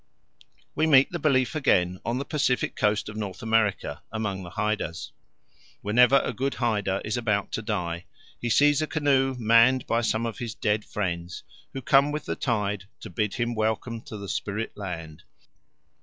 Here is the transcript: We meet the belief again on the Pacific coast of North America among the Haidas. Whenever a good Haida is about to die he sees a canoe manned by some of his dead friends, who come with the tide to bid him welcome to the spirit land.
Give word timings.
We 0.73 0.87
meet 0.87 1.11
the 1.11 1.19
belief 1.19 1.53
again 1.53 1.99
on 2.03 2.17
the 2.17 2.25
Pacific 2.25 2.75
coast 2.75 3.07
of 3.07 3.15
North 3.15 3.43
America 3.43 4.01
among 4.11 4.41
the 4.41 4.49
Haidas. 4.49 5.11
Whenever 5.83 6.19
a 6.25 6.33
good 6.33 6.55
Haida 6.55 7.03
is 7.05 7.17
about 7.17 7.51
to 7.51 7.61
die 7.61 8.05
he 8.39 8.49
sees 8.49 8.81
a 8.81 8.87
canoe 8.87 9.35
manned 9.37 9.85
by 9.85 10.01
some 10.01 10.25
of 10.25 10.39
his 10.39 10.55
dead 10.55 10.85
friends, 10.85 11.43
who 11.73 11.83
come 11.83 12.11
with 12.11 12.25
the 12.25 12.35
tide 12.35 12.85
to 13.01 13.11
bid 13.11 13.35
him 13.35 13.53
welcome 13.53 14.01
to 14.05 14.17
the 14.17 14.27
spirit 14.27 14.75
land. 14.75 15.21